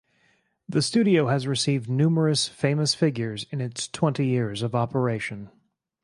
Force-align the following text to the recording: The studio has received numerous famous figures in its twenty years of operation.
The 0.67 0.81
studio 0.81 1.27
has 1.27 1.45
received 1.45 1.87
numerous 1.87 2.47
famous 2.47 2.95
figures 2.95 3.45
in 3.51 3.61
its 3.61 3.87
twenty 3.87 4.25
years 4.25 4.63
of 4.63 4.73
operation. 4.73 5.51